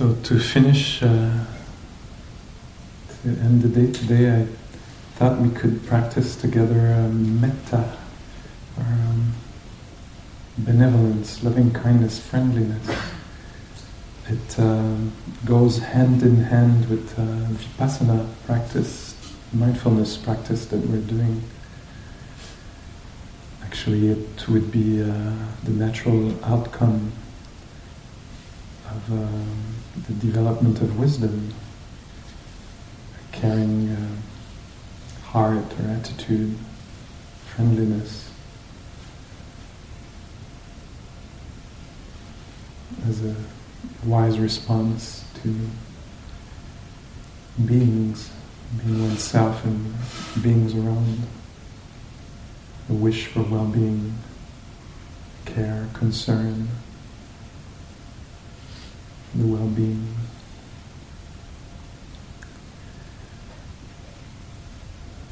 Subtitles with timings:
[0.00, 1.44] So to finish, uh,
[3.22, 4.46] to end the day today, I
[5.16, 7.98] thought we could practice together um, metta,
[8.78, 9.34] or um,
[10.56, 12.88] benevolence, loving kindness, friendliness.
[14.26, 15.12] It um,
[15.44, 17.22] goes hand in hand with uh,
[17.60, 19.14] vipassana practice,
[19.52, 21.42] mindfulness practice that we're doing.
[23.62, 27.12] Actually, it would be uh, the natural outcome
[28.90, 29.74] of um,
[30.06, 31.52] the development of wisdom,
[33.14, 36.56] a caring uh, heart or attitude,
[37.54, 38.30] friendliness,
[43.08, 43.34] as a
[44.04, 45.54] wise response to
[47.64, 48.30] beings,
[48.84, 49.94] being oneself and
[50.42, 51.26] beings around,
[52.88, 54.14] a wish for well-being,
[55.44, 56.68] care, concern
[59.34, 60.14] the well-being.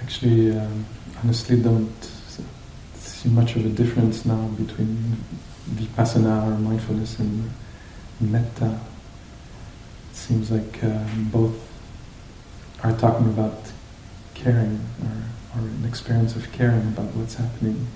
[0.00, 0.86] Actually, um,
[1.22, 2.10] honestly, don't
[2.94, 5.16] see much of a difference now between
[5.70, 7.50] vipassana or mindfulness and
[8.20, 8.80] metta.
[10.10, 11.54] It seems like uh, both
[12.82, 13.72] are talking about
[14.34, 17.86] caring or, or an experience of caring about what's happening.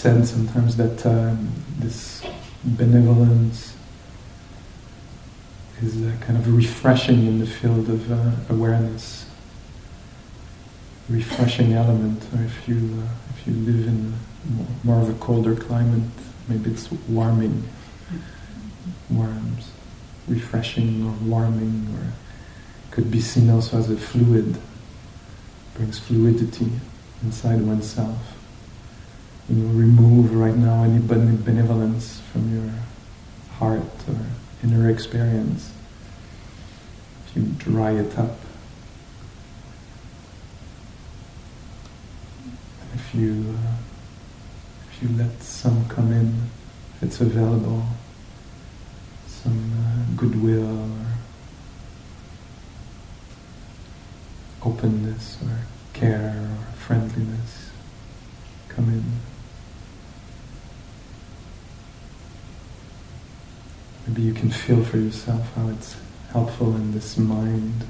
[0.00, 2.22] Said sometimes that um, this
[2.64, 3.76] benevolence
[5.82, 9.26] is uh, kind of refreshing in the field of uh, awareness,
[11.10, 12.22] refreshing element.
[12.34, 14.14] Or if you uh, if you live in
[14.84, 16.10] more of a colder climate,
[16.48, 17.68] maybe it's warming,
[19.10, 19.70] warms,
[20.26, 22.12] refreshing or warming, or
[22.90, 24.56] could be seen also as a fluid,
[25.74, 26.70] brings fluidity
[27.22, 28.39] inside oneself
[29.50, 32.72] you know, remove right now any benevolence from your
[33.58, 34.16] heart or
[34.62, 35.72] inner experience.
[37.26, 38.36] If you dry it up,
[42.94, 43.74] if you uh,
[44.92, 46.48] if you let some come in,
[46.96, 47.86] if it's available,
[49.26, 51.06] some uh, goodwill or
[54.62, 55.58] openness or
[55.92, 57.70] care or friendliness
[58.68, 59.29] come in.
[64.20, 65.96] Maybe you can feel for yourself how it's
[66.32, 67.86] helpful in this mind,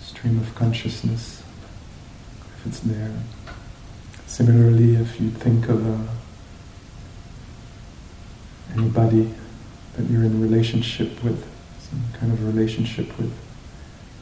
[0.00, 1.44] stream of consciousness,
[2.58, 3.14] if it's there.
[4.26, 6.10] Similarly, if you think of uh,
[8.72, 9.32] anybody
[9.94, 11.46] that you're in relationship with,
[11.78, 13.32] some kind of relationship with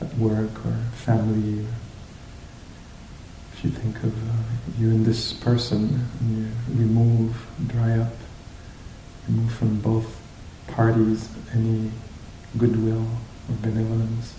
[0.03, 1.69] at work or family, or
[3.55, 4.43] if you think of uh,
[4.79, 8.13] you and this person and you remove, dry up
[9.29, 10.21] remove from both
[10.69, 11.91] parties any
[12.57, 13.07] goodwill
[13.49, 14.35] or benevolence.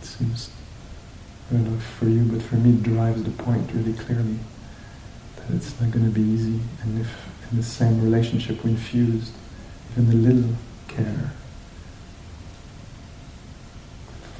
[0.00, 0.50] It seems,
[1.50, 4.38] I don't know for you, but for me it drives the point really clearly
[5.36, 6.60] that it's not going to be easy.
[6.82, 7.14] And if
[7.50, 9.32] in the same relationship we infused
[9.92, 10.56] even a little
[10.88, 11.32] care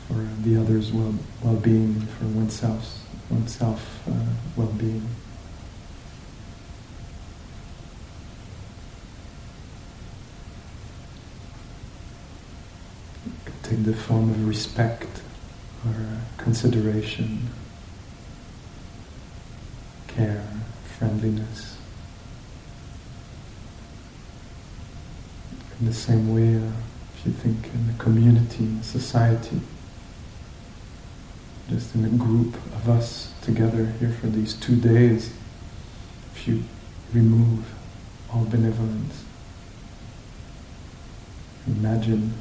[0.08, 3.01] for the other's well, well-being, for oneself,
[3.32, 4.12] oneself uh,
[4.56, 5.08] well-being.
[13.62, 15.22] take the form of respect
[15.86, 17.48] or uh, consideration,
[20.08, 20.44] care,
[20.98, 21.78] friendliness.
[25.80, 26.72] In the same way, uh,
[27.16, 29.60] if you think in the community, in society,
[31.70, 35.32] just in a group of us together here for these two days,
[36.34, 36.64] if you
[37.12, 37.64] remove
[38.32, 39.24] all benevolence,
[41.66, 42.34] imagine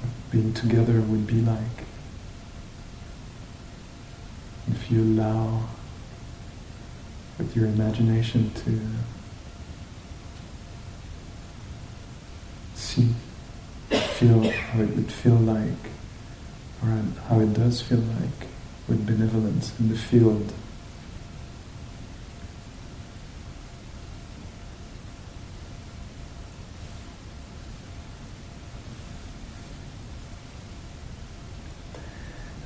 [0.00, 1.84] what being together would be like.
[4.70, 5.64] If you allow
[7.38, 8.78] with your imagination to
[12.74, 13.14] see
[13.90, 15.66] feel how it would feel like,
[16.82, 18.48] or how it does feel like
[18.88, 20.52] with benevolence in the field.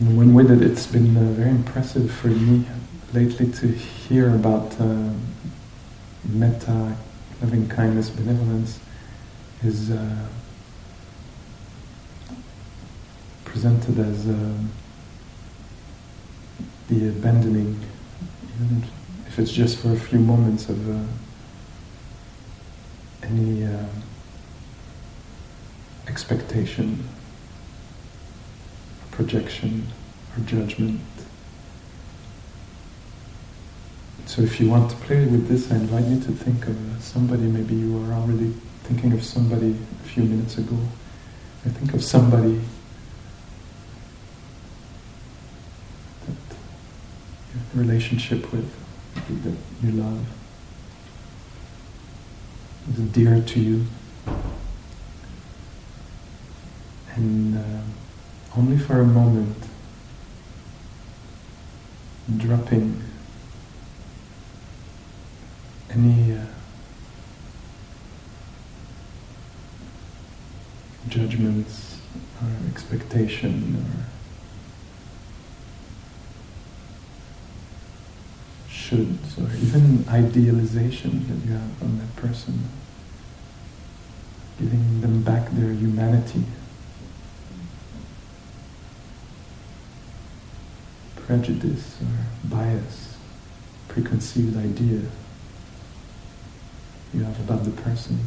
[0.01, 2.67] In one way that it's been uh, very impressive for me
[3.13, 5.11] lately to hear about uh,
[6.25, 6.97] metta,
[7.41, 8.81] loving kindness, benevolence
[9.63, 10.29] is uh,
[13.65, 14.53] presented as uh,
[16.89, 17.81] the abandoning,
[18.57, 18.85] even
[19.27, 21.03] if it's just for a few moments of uh,
[23.23, 23.87] any uh,
[26.09, 27.09] expectation,
[29.13, 29.87] projection,
[30.37, 31.01] or judgment.
[34.27, 37.45] So if you want to play with this, I invite you to think of somebody,
[37.45, 38.53] maybe you were already
[38.83, 39.75] thinking of somebody
[40.05, 40.77] a few minutes ago.
[41.65, 42.61] I think of somebody
[46.27, 46.57] that
[47.55, 48.73] you relationship with,
[49.43, 50.27] that you love,
[52.91, 53.87] is dear to you.
[57.17, 57.81] And uh,
[58.57, 59.57] only for a moment,
[62.37, 63.03] dropping
[65.91, 66.47] any uh,
[71.09, 71.99] judgments
[72.43, 74.07] or expectation or
[78.95, 82.69] shoulds or even idealization that you have on that person,
[84.59, 86.45] giving them back their humanity.
[91.17, 93.17] Prejudice or bias,
[93.89, 95.01] preconceived idea
[97.15, 98.19] you have about the person.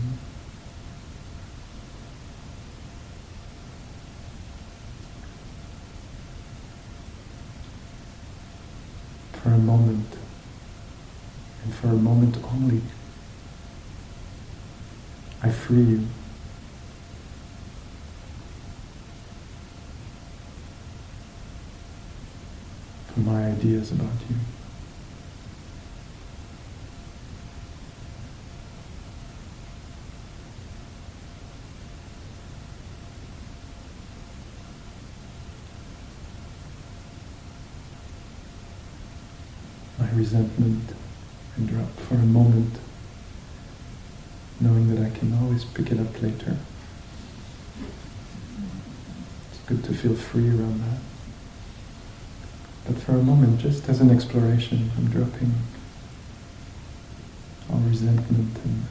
[9.34, 10.07] For a moment,
[12.28, 12.82] moment only,
[15.42, 16.08] I free you.
[23.14, 24.36] From my ideas about you.
[40.00, 40.97] my resentment
[41.66, 42.76] drop for a moment,
[44.60, 46.58] knowing that I can always pick it up later.
[49.52, 51.00] It's good to feel free around that.
[52.86, 55.54] But for a moment, just as an exploration, I'm dropping
[57.70, 58.84] all resentment and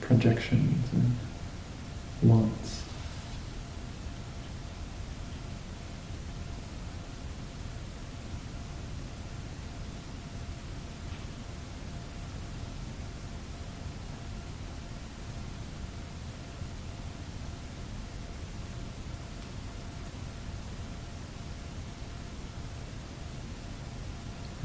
[0.00, 1.16] projections and
[2.22, 2.65] wants.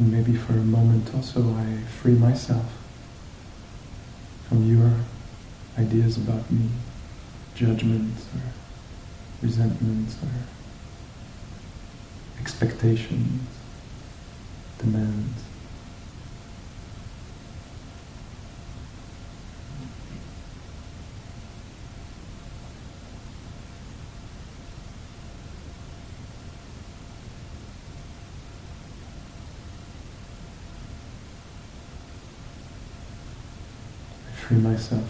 [0.02, 2.66] And maybe for a moment also I free myself
[4.50, 4.92] from your
[5.78, 6.70] ideas about me,
[7.54, 8.42] judgments or
[9.44, 10.32] resentments or
[12.40, 13.44] expectations,
[14.80, 15.44] demands.
[34.28, 35.06] I free myself.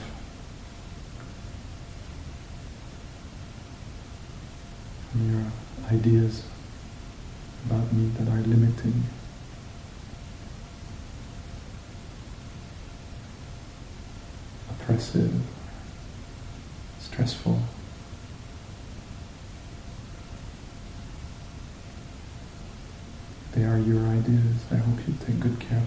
[5.15, 5.45] Your
[5.91, 6.43] ideas
[7.65, 9.03] about me that are limiting.
[14.69, 15.33] Oppressive,
[16.99, 17.59] stressful.
[23.53, 24.65] They are your ideas.
[24.71, 25.80] I hope you take good care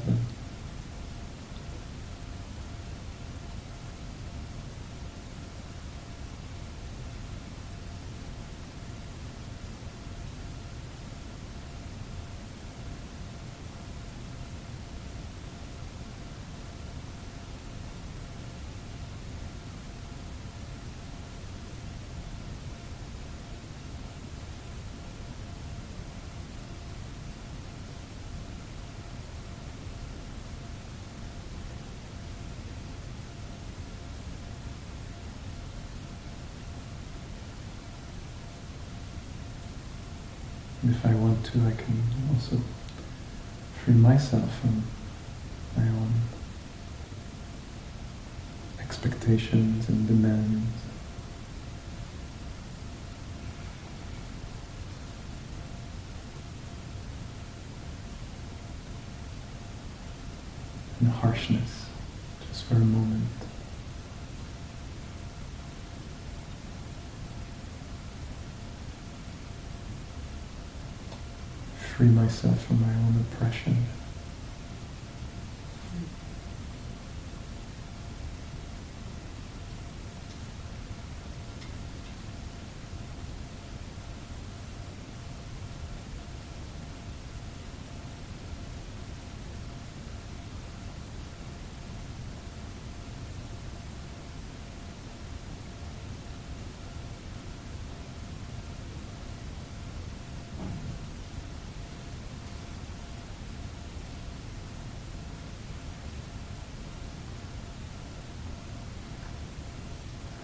[40.90, 42.60] if I want to, I can also
[43.84, 44.82] free myself from
[45.76, 46.12] my own
[48.80, 50.84] expectations and demands.
[61.00, 61.86] and harshness,
[62.48, 63.43] just for a moment.
[71.96, 73.86] Free myself from my own oppression.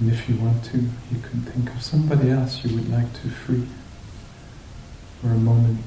[0.01, 3.29] And if you want to, you can think of somebody else you would like to
[3.29, 3.67] free
[5.21, 5.85] for a moment.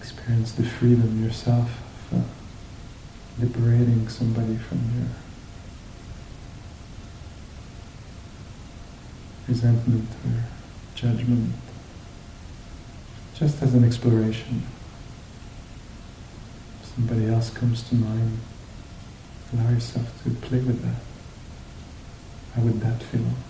[0.00, 1.68] Experience the freedom yourself
[2.10, 2.22] of uh,
[3.38, 5.08] liberating somebody from your
[9.46, 10.44] resentment or
[10.94, 11.52] judgment,
[13.34, 14.62] just as an exploration.
[16.82, 18.38] If somebody else comes to mind,
[19.52, 21.07] allow yourself to play with that.
[22.54, 23.47] How would that feel?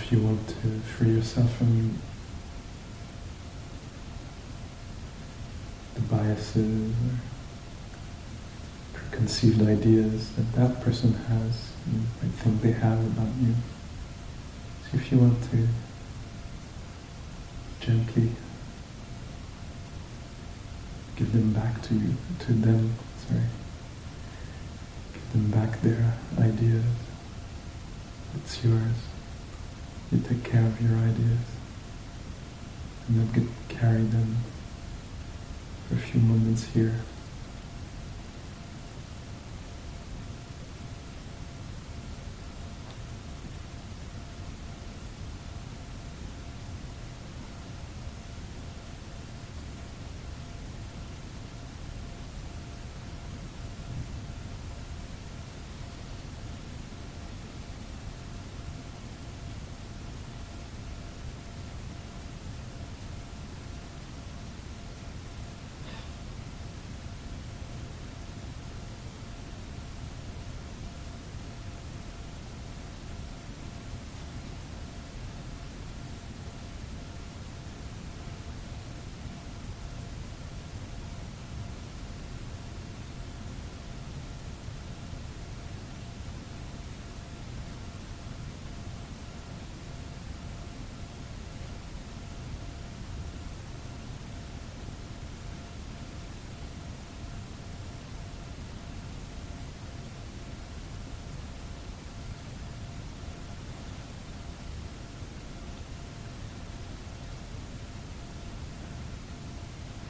[0.00, 1.98] If you want to free yourself from
[5.94, 7.18] the biases or
[8.92, 13.54] preconceived ideas that that person has, you might think they have about you.
[14.84, 15.68] So if you want to
[17.80, 18.30] gently
[21.16, 22.94] give them back to you, to them,
[23.26, 23.42] sorry,
[25.12, 26.84] give them back their ideas.
[28.36, 29.17] It's yours.
[30.10, 31.38] You take care of your ideas
[33.06, 34.36] and not get carry them
[35.86, 36.94] for a few moments here.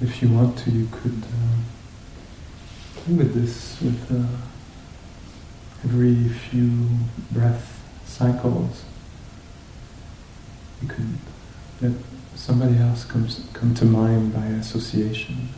[0.01, 1.57] If you want to, you could uh,
[3.09, 4.29] with this with uh,
[5.85, 6.87] every few
[7.33, 8.85] breath cycles.
[10.81, 11.19] You could
[11.81, 11.93] let
[12.37, 15.49] somebody else comes come to mind by association,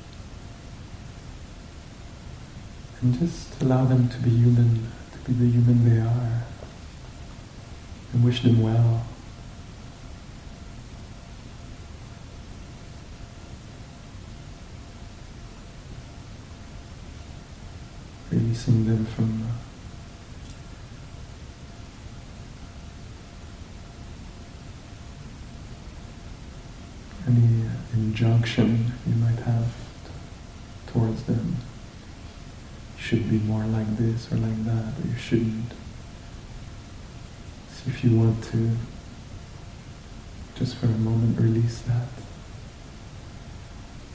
[3.02, 6.44] and just allow them to be human, to be the human they are,
[8.14, 9.04] and wish them well.
[18.68, 19.46] Releasing them from
[27.26, 29.72] any injunction you might have
[30.86, 31.56] towards them.
[32.96, 35.70] You should be more like this or like that, or you shouldn't.
[37.70, 38.76] So if you want to,
[40.54, 42.08] just for a moment, release that.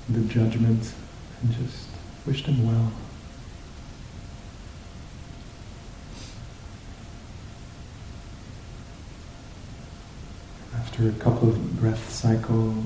[0.08, 0.94] the judgment
[1.42, 1.88] and just
[2.28, 2.92] wish them well.
[10.96, 12.86] After a couple of breath cycles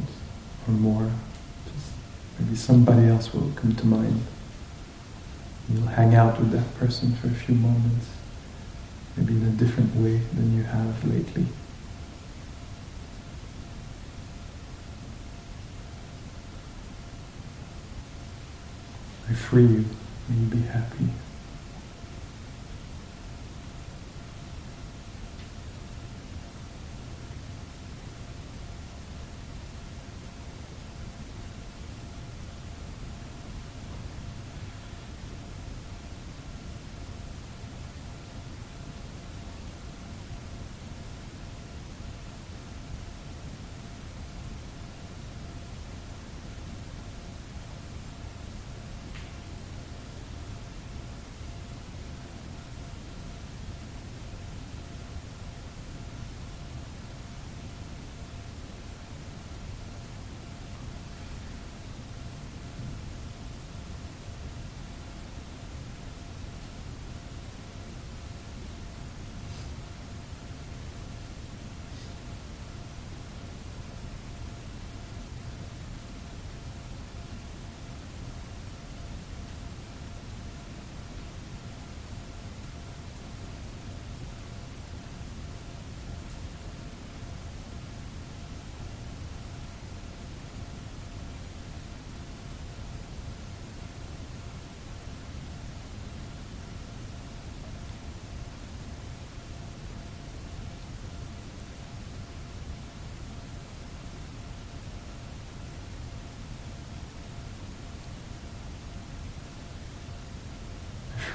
[0.68, 1.12] or more,
[2.40, 4.24] maybe somebody else will come to mind.
[5.72, 8.08] You'll hang out with that person for a few moments,
[9.16, 11.46] maybe in a different way than you have lately.
[19.30, 19.86] I free you.
[20.28, 21.10] May you be happy.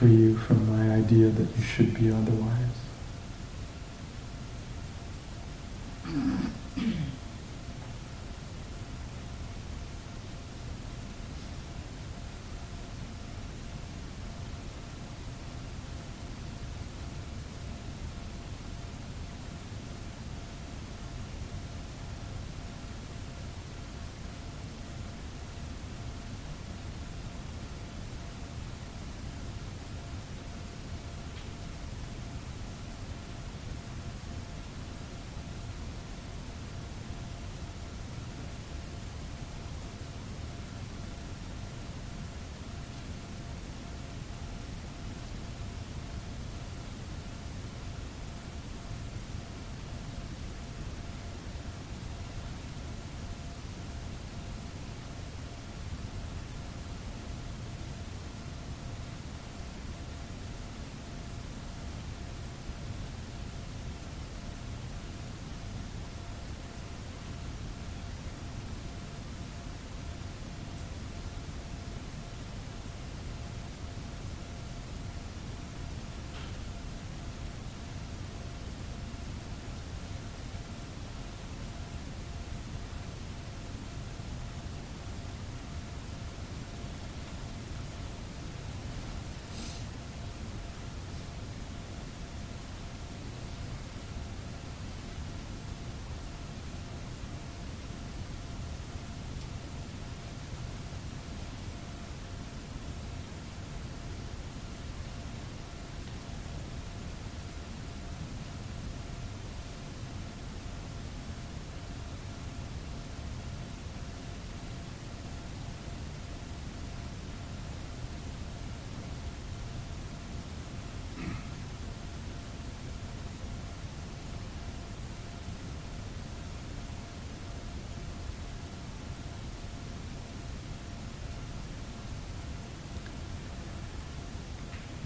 [0.05, 2.84] Free you from my idea that you should be otherwise.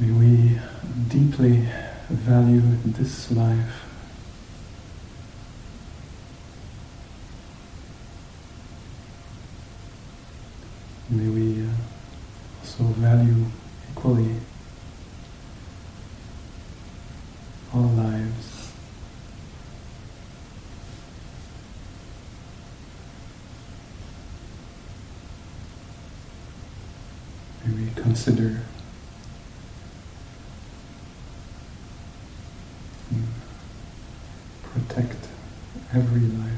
[0.08, 0.60] May we
[1.08, 1.68] deeply
[2.08, 3.84] value this life.
[11.10, 11.72] May we uh,
[12.60, 13.44] also value
[13.90, 14.36] equally
[17.74, 18.72] all lives.
[27.66, 28.62] May we consider
[35.98, 36.48] every life.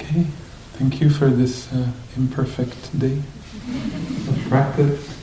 [0.00, 0.26] Okay,
[0.82, 3.22] thank you for this uh, imperfect day
[4.28, 5.16] of practice.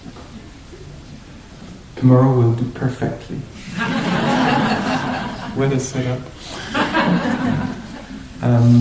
[1.97, 3.35] Tomorrow we'll do perfectly.
[5.57, 6.21] With a setup.
[8.41, 8.77] Um,